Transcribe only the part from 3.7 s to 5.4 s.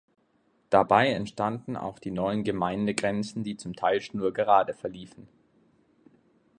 Teil schnurgerade verliefen.